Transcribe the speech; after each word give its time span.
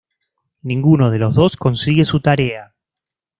Ninguno 0.63 1.11
de 1.11 1.19
los 1.19 1.35
dos 1.35 1.55
consigue 1.57 2.05
su 2.05 2.21
tarea. 2.21 2.73